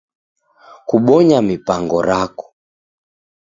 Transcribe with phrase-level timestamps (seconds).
[0.87, 2.45] Kubonya mipango rako.